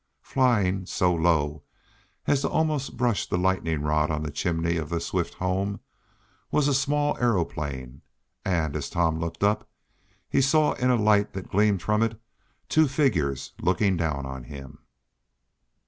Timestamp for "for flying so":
0.23-1.13